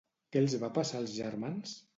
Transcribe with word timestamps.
Què 0.35 0.41
els 0.45 0.55
va 0.63 0.71
passar 0.79 1.03
als 1.03 1.15
germans? 1.21 1.79